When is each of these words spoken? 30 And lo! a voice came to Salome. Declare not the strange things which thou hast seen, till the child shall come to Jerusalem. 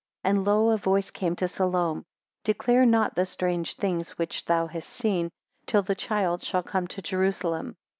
30 0.23 0.29
And 0.37 0.45
lo! 0.47 0.69
a 0.71 0.77
voice 0.77 1.11
came 1.11 1.35
to 1.35 1.47
Salome. 1.47 2.05
Declare 2.43 2.87
not 2.87 3.13
the 3.13 3.23
strange 3.23 3.75
things 3.75 4.17
which 4.17 4.45
thou 4.45 4.65
hast 4.65 4.89
seen, 4.89 5.29
till 5.67 5.83
the 5.83 5.93
child 5.93 6.41
shall 6.41 6.63
come 6.63 6.87
to 6.87 7.03
Jerusalem. 7.03 7.75